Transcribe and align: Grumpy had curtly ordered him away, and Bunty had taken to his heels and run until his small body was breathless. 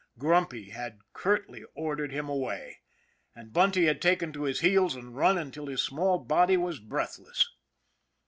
Grumpy 0.17 0.71
had 0.71 0.97
curtly 1.13 1.63
ordered 1.75 2.11
him 2.11 2.27
away, 2.27 2.79
and 3.35 3.53
Bunty 3.53 3.85
had 3.85 4.01
taken 4.01 4.33
to 4.33 4.45
his 4.45 4.61
heels 4.61 4.95
and 4.95 5.15
run 5.15 5.37
until 5.37 5.67
his 5.67 5.83
small 5.83 6.17
body 6.17 6.57
was 6.57 6.79
breathless. 6.79 7.47